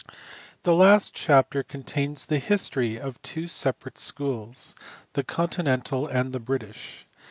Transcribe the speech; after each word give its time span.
THE 0.63 0.73
last 0.73 1.13
chapter 1.13 1.61
contains 1.61 2.25
the 2.25 2.39
history 2.39 2.99
of 2.99 3.21
two 3.21 3.45
separate 3.45 3.99
schools 3.99 4.73
the 5.13 5.23
continental 5.23 6.07
and 6.07 6.33
the 6.33 6.39
British. 6.39 7.05